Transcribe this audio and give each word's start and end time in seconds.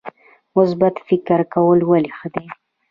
مثبت 0.55 0.95
فکر 1.07 1.39
کول 1.53 1.79
ولې 1.89 2.11
ښه 2.17 2.27
دي؟ 2.33 2.45